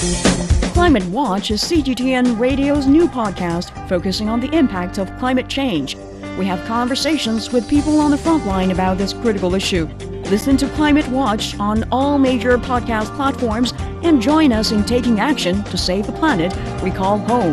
[0.00, 5.94] Climate Watch is CGTN Radio's new podcast focusing on the impact of climate change.
[6.38, 9.84] We have conversations with people on the front line about this critical issue.
[10.30, 15.62] Listen to Climate Watch on all major podcast platforms and join us in taking action
[15.64, 16.50] to save the planet
[16.82, 17.52] we call home.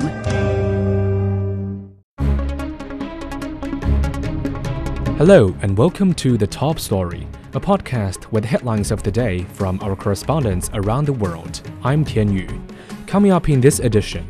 [5.18, 9.80] Hello, and welcome to The Top Story, a podcast with headlines of the day from
[9.82, 11.62] our correspondents around the world.
[11.82, 12.62] I'm Tian Yu.
[13.06, 14.30] Coming up in this edition,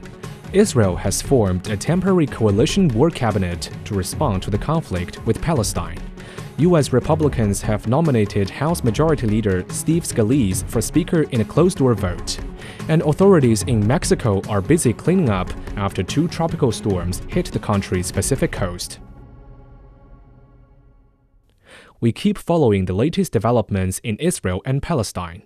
[0.53, 5.99] Israel has formed a temporary coalition war cabinet to respond to the conflict with Palestine.
[6.57, 6.93] U.S.
[6.93, 12.39] Republicans have nominated House Majority Leader Steve Scalise for Speaker in a closed door vote.
[12.87, 18.11] And authorities in Mexico are busy cleaning up after two tropical storms hit the country's
[18.11, 18.99] Pacific coast.
[21.99, 25.41] We keep following the latest developments in Israel and Palestine.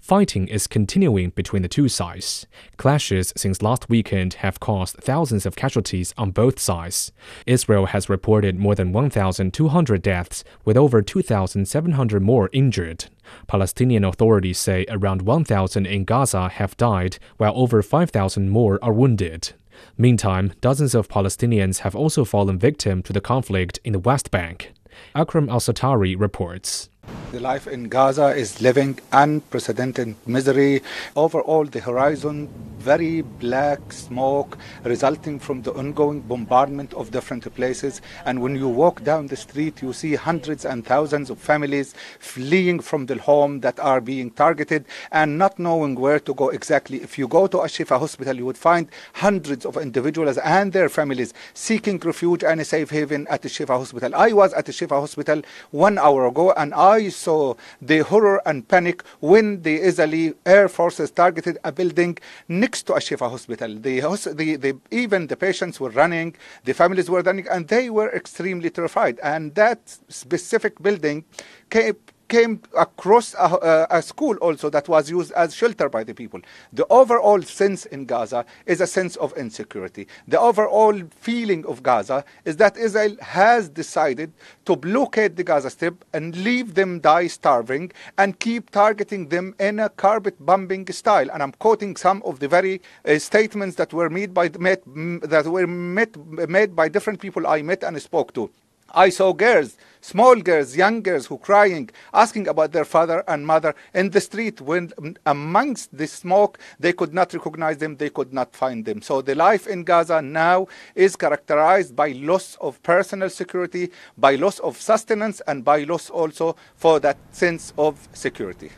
[0.00, 2.44] Fighting is continuing between the two sides.
[2.76, 7.12] Clashes since last weekend have caused thousands of casualties on both sides.
[7.46, 13.04] Israel has reported more than 1,200 deaths, with over 2,700 more injured.
[13.46, 19.52] Palestinian authorities say around 1,000 in Gaza have died, while over 5,000 more are wounded.
[19.96, 24.72] Meantime, dozens of Palestinians have also fallen victim to the conflict in the West Bank.
[25.14, 26.88] Akram Al Satari reports.
[27.32, 30.82] The life in Gaza is living unprecedented misery.
[31.16, 32.48] Overall, the horizon,
[32.82, 38.02] very black smoke resulting from the ongoing bombardment of different places.
[38.26, 42.80] And when you walk down the street, you see hundreds and thousands of families fleeing
[42.80, 47.00] from the home that are being targeted and not knowing where to go exactly.
[47.02, 51.32] If you go to Ashifa Hospital, you would find hundreds of individuals and their families
[51.54, 54.12] seeking refuge and a safe haven at the Shifa Hospital.
[54.16, 58.66] I was at the Shifa Hospital one hour ago and I saw the horror and
[58.66, 63.74] panic when the Israeli Air Forces targeted a building next to Ashifa Hospital.
[63.74, 64.00] The,
[64.34, 66.34] the, the, even the patients were running,
[66.64, 69.20] the families were running, and they were extremely terrified.
[69.22, 71.24] And that specific building
[71.70, 71.96] came,
[72.32, 76.40] came across a, a, school also that was used as shelter by the people.
[76.72, 80.06] The overall sense in Gaza is a sense of insecurity.
[80.26, 84.32] The overall feeling of Gaza is that Israel has decided
[84.64, 89.78] to blockade the Gaza Strip and leave them die starving and keep targeting them in
[89.78, 91.28] a carpet bombing style.
[91.30, 95.66] And I'm quoting some of the very uh, statements that were made by that were
[95.66, 96.16] met,
[96.48, 98.50] made by different people I met and spoke to.
[98.94, 103.74] I saw girls, small girls, young girls who crying, asking about their father and mother
[103.94, 104.92] in the street when
[105.24, 109.00] amongst the smoke they could not recognize them, they could not find them.
[109.00, 114.58] So the life in Gaza now is characterized by loss of personal security, by loss
[114.58, 118.72] of sustenance, and by loss also for that sense of security.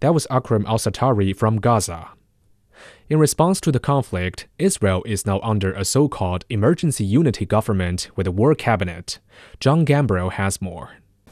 [0.00, 2.10] That was Akram Al Satari from Gaza.
[3.10, 8.10] In response to the conflict, Israel is now under a so called emergency unity government
[8.16, 9.18] with a war cabinet.
[9.60, 10.90] John Gambro has more.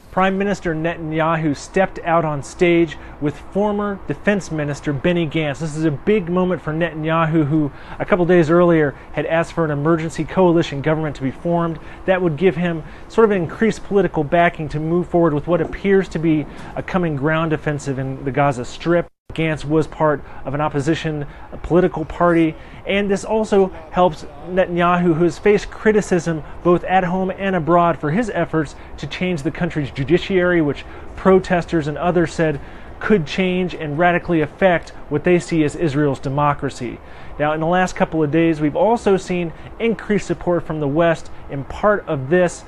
[0.09, 5.59] Prime Minister Netanyahu stepped out on stage with former Defense Minister Benny Gantz.
[5.59, 9.63] This is a big moment for Netanyahu, who a couple days earlier had asked for
[9.63, 11.77] an emergency coalition government to be formed.
[12.07, 16.09] That would give him sort of increased political backing to move forward with what appears
[16.09, 19.07] to be a coming ground offensive in the Gaza Strip.
[19.37, 21.27] Gantz was part of an opposition
[21.61, 22.55] political party,
[22.87, 28.09] and this also helps Netanyahu, who has faced criticism both at home and abroad for
[28.09, 30.85] his efforts to change the country's judiciary, which
[31.17, 32.59] protesters and others said
[32.99, 36.99] could change and radically affect what they see as Israel's democracy.
[37.37, 41.29] Now, in the last couple of days, we've also seen increased support from the West,
[41.51, 42.63] in part of this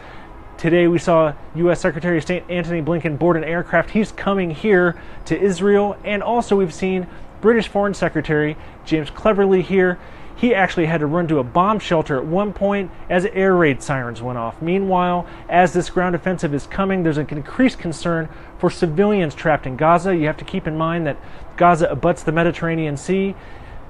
[0.60, 1.80] Today we saw U.S.
[1.80, 3.92] Secretary of State Antony Blinken board an aircraft.
[3.92, 5.96] He's coming here to Israel.
[6.04, 7.08] And also we've seen
[7.40, 9.98] British Foreign Secretary James Cleverly here.
[10.36, 13.82] He actually had to run to a bomb shelter at one point as air raid
[13.82, 14.62] sirens went off.
[14.62, 18.28] Meanwhile, as this ground offensive is coming, there's an increased concern
[18.58, 20.14] for civilians trapped in Gaza.
[20.14, 21.16] You have to keep in mind that
[21.56, 23.34] Gaza abuts the Mediterranean Sea,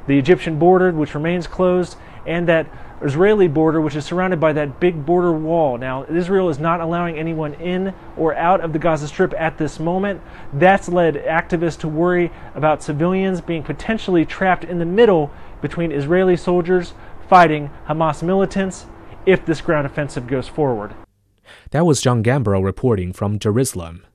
[0.06, 1.96] the Egyptian border, which remains closed,
[2.28, 2.68] and that
[3.02, 5.78] Israeli border, which is surrounded by that big border wall.
[5.78, 9.80] Now, Israel is not allowing anyone in or out of the Gaza Strip at this
[9.80, 10.22] moment.
[10.54, 15.32] That's led activists to worry about civilians being potentially trapped in the middle
[15.62, 16.94] between Israeli soldiers
[17.28, 18.86] fighting Hamas militants
[19.26, 20.94] if this ground offensive goes forward.
[21.72, 24.06] That was John Gambro reporting from Jerusalem.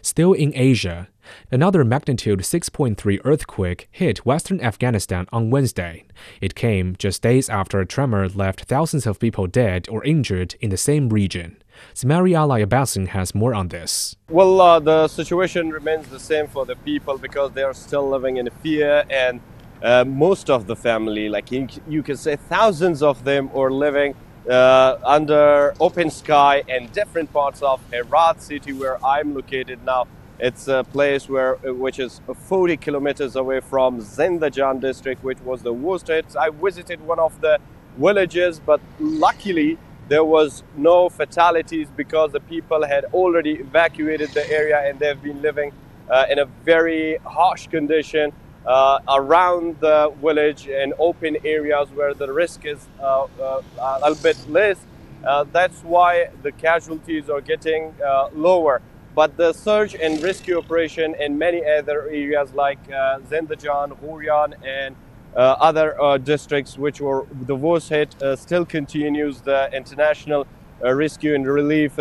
[0.00, 1.08] Still in Asia,
[1.50, 6.04] another magnitude 6.3 earthquake hit western Afghanistan on Wednesday.
[6.40, 10.70] It came just days after a tremor left thousands of people dead or injured in
[10.70, 11.62] the same region.
[11.94, 14.16] Samari Ali Abbasin has more on this.
[14.28, 18.36] Well, uh, the situation remains the same for the people because they are still living
[18.36, 19.40] in fear and
[19.82, 24.14] uh, most of the family, like you, you can say thousands of them, are living
[24.48, 30.06] uh, under open sky in different parts of Herat city, where I'm located now.
[30.42, 35.62] It's a place where, uh, which is 40 kilometers away from Zindajan district, which was
[35.62, 36.34] the worst hit.
[36.34, 37.60] I visited one of the
[37.96, 39.78] villages, but luckily
[40.08, 45.40] there was no fatalities because the people had already evacuated the area and they've been
[45.42, 45.70] living
[46.10, 48.32] uh, in a very harsh condition
[48.66, 54.20] uh, around the village in open areas where the risk is uh, uh a little
[54.20, 54.78] bit less.
[55.24, 57.94] Uh, that's why the casualties are getting
[58.34, 58.82] lower.
[59.14, 64.96] But the search and rescue operation in many other areas like uh, Zindajan, Ghorian, and
[65.36, 69.40] uh, other uh, districts which were the worst hit uh, still continues.
[69.40, 70.46] The international
[70.80, 71.96] rescue and relief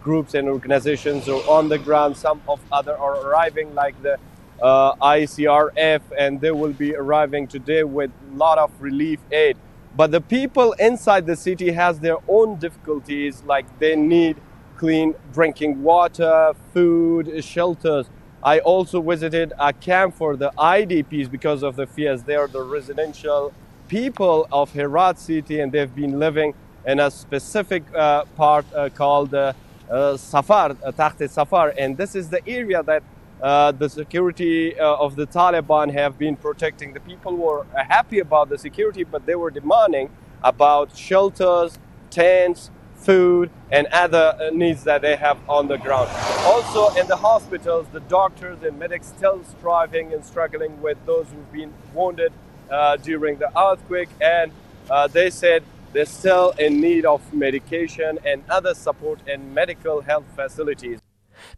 [0.00, 2.16] groups and organizations are on the ground.
[2.16, 4.18] Some of other are arriving, like the
[4.60, 9.56] uh, ICRF, and they will be arriving today with a lot of relief aid.
[9.96, 14.36] But the people inside the city has their own difficulties, like they need
[14.76, 18.06] clean drinking water, food, shelters.
[18.42, 22.22] I also visited a camp for the IDPs because of the fears.
[22.22, 23.52] They are the residential
[23.88, 26.54] people of Herat city, and they've been living
[26.86, 29.52] in a specific uh, part uh, called uh,
[29.90, 33.02] uh Safar, uh, Safar, and this is the area that
[33.42, 36.94] uh, the security of the Taliban have been protecting.
[36.94, 40.10] The people were happy about the security, but they were demanding
[40.42, 41.78] about shelters,
[42.10, 42.70] tents,
[43.06, 46.10] food, and other uh, needs that they have on the ground.
[46.44, 51.52] Also, in the hospitals, the doctors and medics still striving and struggling with those who've
[51.52, 52.32] been wounded
[52.70, 54.50] uh, during the earthquake, and
[54.90, 55.62] uh, they said
[55.92, 60.98] they're still in need of medication and other support and medical health facilities.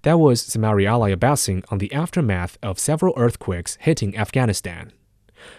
[0.03, 0.87] That was Samari
[1.17, 4.93] Abbassi on the aftermath of several earthquakes hitting Afghanistan.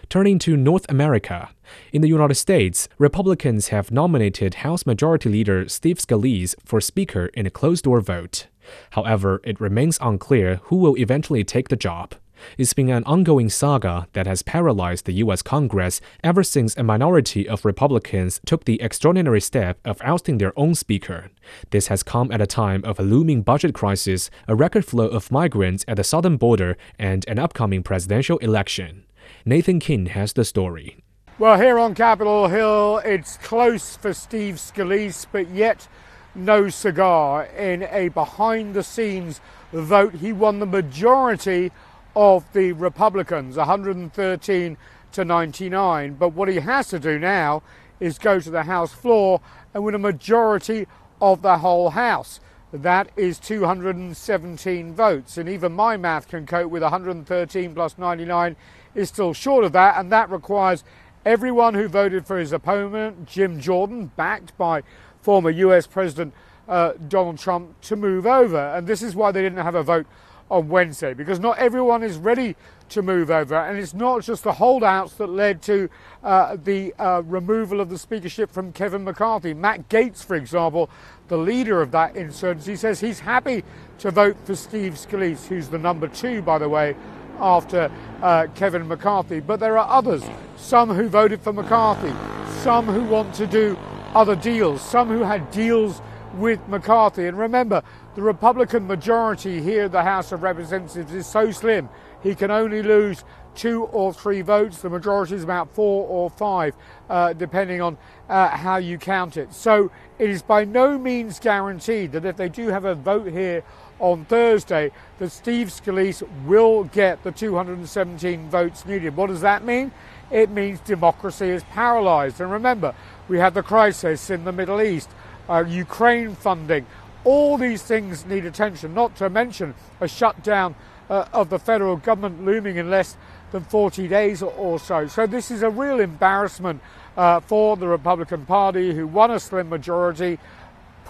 [0.09, 1.49] Turning to North America,
[1.91, 7.45] in the United States, Republicans have nominated House Majority Leader Steve Scalise for Speaker in
[7.45, 8.47] a closed door vote.
[8.91, 12.15] However, it remains unclear who will eventually take the job.
[12.57, 15.41] It's been an ongoing saga that has paralyzed the U.S.
[15.41, 20.73] Congress ever since a minority of Republicans took the extraordinary step of ousting their own
[20.73, 21.31] speaker.
[21.71, 25.31] This has come at a time of a looming budget crisis, a record flow of
[25.31, 29.03] migrants at the southern border, and an upcoming presidential election.
[29.45, 30.97] Nathan King has the story.
[31.37, 35.87] Well, here on Capitol Hill, it's close for Steve Scalise, but yet
[36.35, 37.45] no cigar.
[37.45, 39.39] In a behind the scenes
[39.71, 41.71] vote, he won the majority
[42.15, 44.77] of the Republicans, 113
[45.13, 46.13] to 99.
[46.15, 47.63] But what he has to do now
[48.01, 49.39] is go to the House floor
[49.73, 50.85] and win a majority
[51.21, 52.41] of the whole House.
[52.73, 55.37] That is 217 votes.
[55.37, 58.55] And even my math can cope with 113 plus 99
[58.95, 59.97] is still short of that.
[59.97, 60.83] And that requires
[61.25, 64.83] everyone who voted for his opponent, Jim Jordan, backed by
[65.21, 66.33] former US President
[66.67, 68.73] uh, Donald Trump, to move over.
[68.75, 70.05] And this is why they didn't have a vote
[70.49, 72.55] on Wednesday because not everyone is ready
[72.89, 73.55] to move over.
[73.55, 75.89] And it's not just the holdouts that led to
[76.23, 79.53] uh, the uh, removal of the speakership from Kevin McCarthy.
[79.53, 80.89] Matt Gaetz, for example,
[81.27, 83.63] the leader of that insurgency, says he's happy
[83.99, 86.95] to vote for Steve Scalise, who's the number two, by the way,
[87.39, 87.91] after
[88.21, 89.39] uh, Kevin McCarthy.
[89.39, 90.23] But there are others,
[90.57, 92.13] some who voted for McCarthy,
[92.61, 93.77] some who want to do
[94.13, 96.01] other deals, some who had deals
[96.35, 97.27] with McCarthy.
[97.27, 97.83] And remember,
[98.15, 101.89] the Republican majority here in the House of Representatives is so slim,
[102.21, 103.23] he can only lose
[103.55, 104.81] two or three votes.
[104.81, 106.75] The majority is about four or five,
[107.09, 107.97] uh, depending on
[108.29, 109.53] uh, how you count it.
[109.53, 113.63] So it is by no means guaranteed that if they do have a vote here
[113.99, 119.15] on Thursday, that Steve Scalise will get the 217 votes needed.
[119.15, 119.91] What does that mean?
[120.31, 122.39] It means democracy is paralyzed.
[122.39, 122.93] And remember,
[123.27, 125.09] we had the crisis in the Middle East
[125.49, 126.85] uh, Ukraine funding.
[127.23, 130.75] All these things need attention, not to mention a shutdown
[131.09, 133.17] uh, of the federal government looming in less
[133.51, 135.07] than 40 days or so.
[135.07, 136.81] So, this is a real embarrassment
[137.17, 140.39] uh, for the Republican Party, who won a slim majority,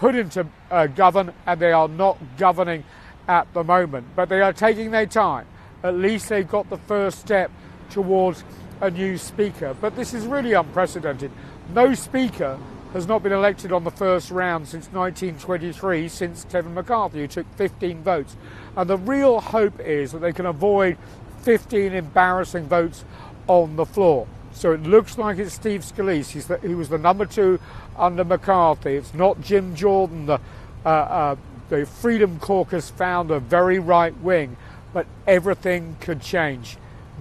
[0.00, 2.82] put into uh, govern, and they are not governing
[3.28, 4.06] at the moment.
[4.16, 5.46] But they are taking their time.
[5.84, 7.50] At least they've got the first step
[7.90, 8.42] towards
[8.80, 9.76] a new speaker.
[9.78, 11.30] But this is really unprecedented.
[11.74, 12.58] No speaker
[12.94, 17.46] has not been elected on the first round since 1923, since Kevin McCarthy, who took
[17.56, 18.36] 15 votes.
[18.76, 20.96] And the real hope is that they can avoid
[21.42, 23.04] 15 embarrassing votes
[23.46, 24.26] on the floor.
[24.52, 26.46] So it looks like it's Steve Scalise.
[26.46, 27.58] The, he was the number two
[27.96, 28.96] under McCarthy.
[28.96, 30.40] It's not Jim Jordan, the,
[30.84, 31.36] uh, uh,
[31.68, 34.56] the Freedom Caucus founder, very right wing.
[34.92, 36.76] But everything could change.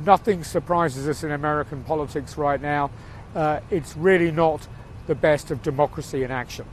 [0.05, 2.89] Nothing surprises us in American politics right now.
[3.35, 4.67] Uh, it's really not
[5.07, 6.65] the best of democracy in action.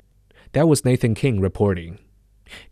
[0.53, 1.99] That was Nathan King reporting.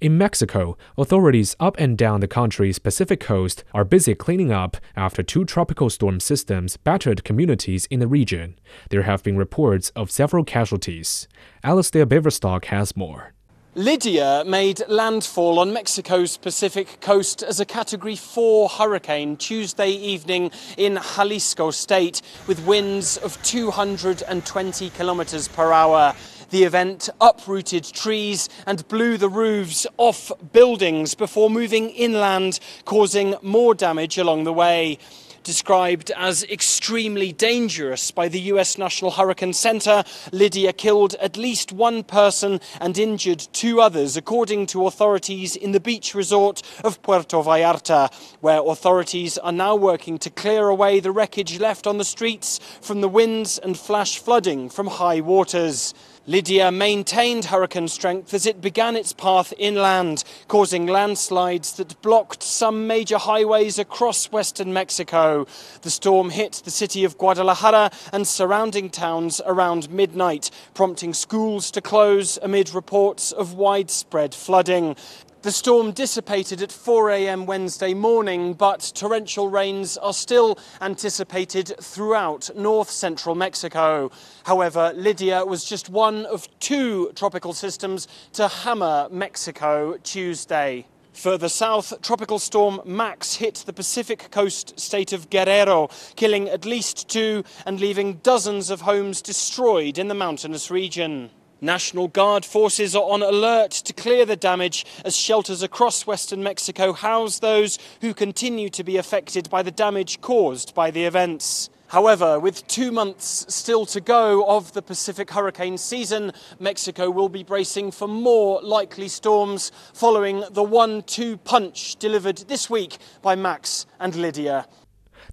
[0.00, 5.22] In Mexico, authorities up and down the country's Pacific coast are busy cleaning up after
[5.22, 8.58] two tropical storm systems battered communities in the region.
[8.90, 11.28] There have been reports of several casualties.
[11.64, 13.34] Alasdair Baverstock has more.
[13.76, 20.96] Lidia made landfall on Mexico's Pacific coast as a Category 4 hurricane Tuesday evening in
[21.16, 26.14] Jalisco state with winds of 220 kilometers per hour.
[26.54, 33.74] The event uprooted trees and blew the roofs off buildings before moving inland, causing more
[33.74, 35.00] damage along the way
[35.42, 40.02] described as extremely dangerous by the US National Hurricane Center.
[40.32, 45.80] Lidia killed at least one person and injured two others, according to authorities in the
[45.80, 51.60] beach resort of Puerto Vallarta, where authorities are now working to clear away the wreckage
[51.60, 55.92] left on the streets from the winds and flash flooding from high waters.
[56.26, 62.86] Lidia maintained hurricane strength as it began its path inland, causing landslides that blocked some
[62.86, 65.46] major highways across western Mexico.
[65.82, 71.82] The storm hit the city of Guadalajara and surrounding towns around midnight, prompting schools to
[71.82, 74.96] close amid reports of widespread flooding.
[75.44, 77.44] The storm dissipated at 4 a.m.
[77.44, 84.10] Wednesday morning, but torrential rains are still anticipated throughout north central Mexico.
[84.44, 90.86] However, Lidia was just one of two tropical systems to hammer Mexico Tuesday.
[91.12, 97.10] Further south, tropical storm Max hit the Pacific coast state of Guerrero, killing at least
[97.10, 101.28] two and leaving dozens of homes destroyed in the mountainous region.
[101.60, 106.92] National Guard forces are on alert to clear the damage as shelters across western Mexico
[106.92, 111.70] house those who continue to be affected by the damage caused by the events.
[111.88, 117.44] However, with two months still to go of the Pacific hurricane season, Mexico will be
[117.44, 123.86] bracing for more likely storms following the 1 2 punch delivered this week by Max
[124.00, 124.66] and Lidia.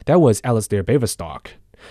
[0.06, 1.48] That was Alasdair Baverstock.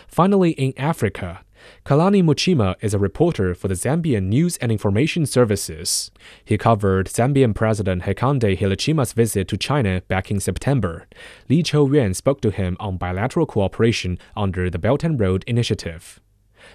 [0.06, 1.40] Finally, in Africa,
[1.84, 6.10] Kalani Muchima is a reporter for the Zambian News and Information Services.
[6.44, 11.06] He covered Zambian President Hakainde Hichilema's visit to China back in September.
[11.48, 16.20] Li Chou-yuan spoke to him on bilateral cooperation under the Belt and Road Initiative.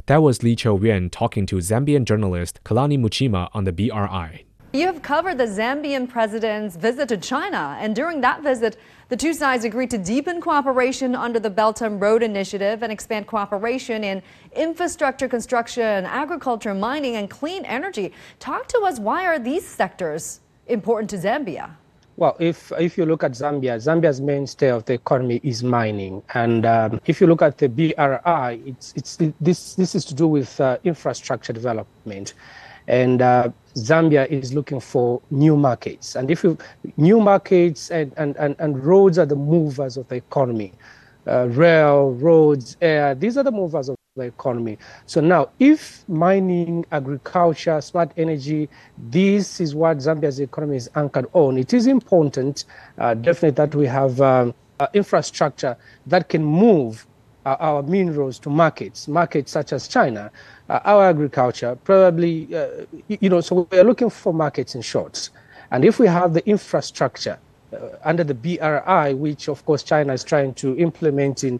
[0.08, 4.46] That was Li Chou-yuan talking to Zambian journalist Kalani Muchima on the BRI.
[4.76, 8.76] You have covered the Zambian president's visit to China, and during that visit,
[9.08, 13.26] the two sides agreed to deepen cooperation under the Belt and Road Initiative and expand
[13.26, 14.22] cooperation in
[14.54, 18.12] infrastructure construction, agriculture, mining, and clean energy.
[18.40, 21.70] Talk to us, why are these sectors important to Zambia?
[22.18, 26.66] Well, if if you look at Zambia, Zambia's mainstay of the economy is mining, and
[26.66, 30.60] um, if you look at the BRI, it's it's this this is to do with
[30.60, 32.34] uh, infrastructure development
[32.88, 36.16] and uh, Zambia is looking for new markets.
[36.16, 36.58] And if you,
[36.98, 40.74] new markets and, and, and, and roads are the movers of the economy,
[41.28, 44.78] uh, rail, roads, air, these are the movers of the economy.
[45.08, 51.58] So now, if mining, agriculture, smart energy, this is what Zambia's economy is anchored on,
[51.58, 52.66] it is important,
[52.98, 55.76] uh, definitely, that we have um, uh, infrastructure
[56.06, 57.06] that can move
[57.46, 60.32] uh, our minerals to markets, markets such as China,
[60.70, 65.30] uh, our agriculture, probably, uh, you know, so we're looking for markets in shorts.
[65.72, 67.40] And if we have the infrastructure
[68.04, 71.60] under the BRI, which of course China is trying to implement in,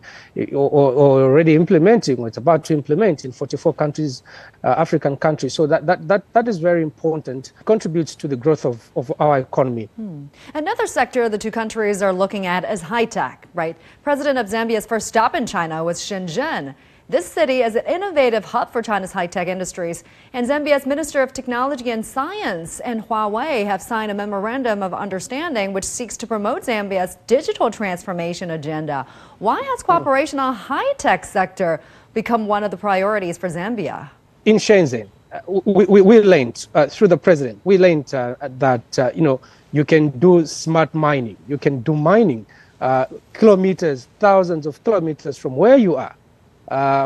[0.54, 4.24] or, or already implementing, or it's about to implement in 44 countries,
[4.64, 5.54] uh, African countries.
[5.54, 9.40] So that, that, that, that is very important, contributes to the growth of, of our
[9.40, 9.90] economy.
[9.96, 10.26] Hmm.
[10.54, 13.76] Another sector the two countries are looking at is high tech, right?
[14.04, 16.76] President of Zambia's first stop in China was Shenzhen.
[17.08, 21.92] This city is an innovative hub for China's high-tech industries, and Zambia's Minister of Technology
[21.92, 27.20] and Science and Huawei have signed a memorandum of understanding which seeks to promote Zambia's
[27.28, 29.06] digital transformation agenda.
[29.38, 31.80] Why has cooperation on high-tech sector
[32.16, 34.10] become one of the priorities for Zambia?
[34.46, 38.98] In Shenzhen, uh, we, we, we, learned uh, through the president, we learned uh, that,
[38.98, 39.40] uh, you know,
[39.74, 41.38] you can do smart mining.
[41.48, 42.48] You can do mining
[42.82, 46.16] uh, kilometers, thousands of kilometers from where you are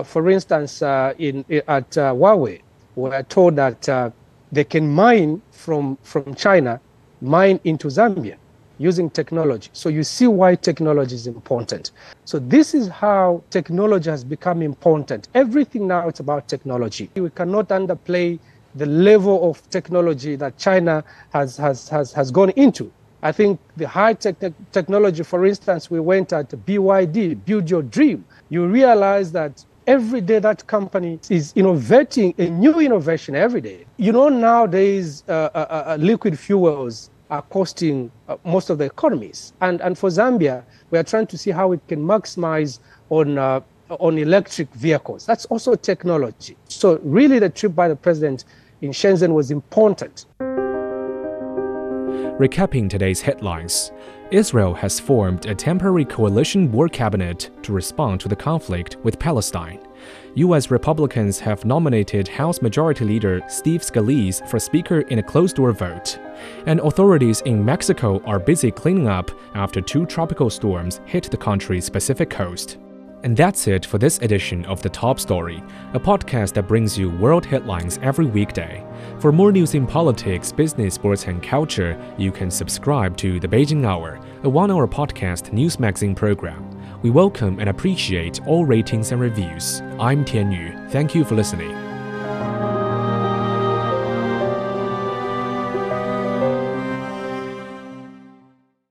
[0.03, 2.61] for instance, uh, in, at uh, Huawei,
[2.95, 4.09] we're told that uh,
[4.51, 6.79] they can mine from, from China,
[7.21, 8.37] mine into Zambia
[8.79, 9.69] using technology.
[9.73, 11.91] So you see why technology is important.
[12.25, 15.27] So this is how technology has become important.
[15.35, 17.09] Everything now it's about technology.
[17.15, 18.39] We cannot underplay
[18.75, 22.91] the level of technology that China has, has, has, has gone into.
[23.21, 24.35] I think the high tech
[24.71, 28.23] technology, for instance, we went at BYD, Build Your Dream.
[28.51, 33.85] You realize that every day that company is innovating a new innovation every day.
[33.97, 39.53] You know, nowadays, uh, uh, uh, liquid fuels are costing uh, most of the economies.
[39.61, 42.79] And, and for Zambia, we are trying to see how we can maximize
[43.11, 45.27] on, uh, on electric vehicles.
[45.27, 46.57] That's also technology.
[46.69, 48.45] So, really, the trip by the president
[48.81, 50.25] in Shenzhen was important.
[52.39, 53.91] Recapping today's headlines
[54.31, 59.79] Israel has formed a temporary coalition war cabinet to respond to the conflict with Palestine.
[60.35, 60.69] U.S.
[60.69, 66.19] Republicans have nominated House Majority Leader Steve Scalise for Speaker in a closed door vote.
[66.67, 71.89] And authorities in Mexico are busy cleaning up after two tropical storms hit the country's
[71.89, 72.77] Pacific coast.
[73.21, 75.61] And that's it for this edition of The Top Story,
[75.93, 78.85] a podcast that brings you world headlines every weekday.
[79.19, 83.85] For more news in politics, business, sports, and culture, you can subscribe to The Beijing
[83.85, 86.65] Hour, a one hour podcast news magazine program.
[87.01, 89.81] We welcome and appreciate all ratings and reviews.
[89.99, 90.77] I'm Tian Yu.
[90.89, 91.88] Thank you for listening.